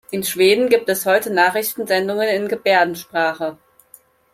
In 0.09 0.23
Schweden 0.23 0.67
gibt 0.69 0.89
es 0.89 1.05
heute 1.05 1.31
Nachrichtensendungen 1.31 2.27
in 2.27 2.47
Gebärdensprache. 2.47 3.59